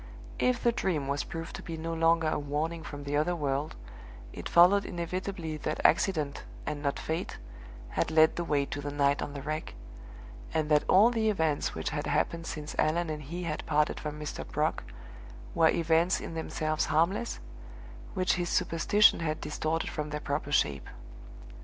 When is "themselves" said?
16.33-16.85